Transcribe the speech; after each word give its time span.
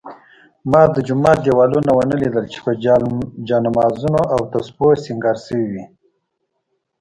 ما 0.71 0.81
د 0.93 0.97
جومات 1.07 1.37
دېوالونه 1.45 1.89
ونه 1.93 2.15
لیدل 2.21 2.45
چې 2.53 2.59
په 2.65 2.71
جالمازونو 3.49 4.21
او 4.33 4.39
تسپو 4.51 4.87
سینګار 5.03 5.37
شوي 5.45 5.67
وي. 5.71 5.83